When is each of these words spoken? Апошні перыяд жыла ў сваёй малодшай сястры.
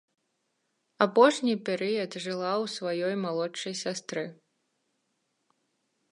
Апошні 1.05 1.51
перыяд 1.67 2.11
жыла 2.23 2.53
ў 2.63 2.65
сваёй 2.75 3.13
малодшай 3.25 3.75
сястры. 3.83 4.23